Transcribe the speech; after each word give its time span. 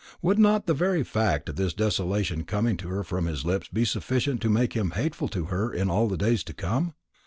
Would 0.23 0.39
not 0.39 0.65
the 0.65 0.73
very 0.73 1.03
fact 1.03 1.47
of 1.47 1.57
this 1.57 1.75
desolation 1.75 2.43
coming 2.43 2.75
to 2.77 2.87
her 2.87 3.03
from 3.03 3.27
his 3.27 3.45
lips 3.45 3.67
be 3.67 3.85
sufficient 3.85 4.41
to 4.41 4.49
make 4.49 4.73
him 4.73 4.93
hateful 4.95 5.27
to 5.27 5.45
her 5.45 5.71
in 5.71 5.91
all 5.91 6.07
the 6.07 6.17
days 6.17 6.43
to 6.45 6.53
come? 6.53 6.95